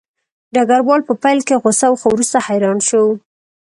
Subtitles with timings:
[0.53, 3.03] ډګروال په پیل کې غوسه و خو وروسته حیران شو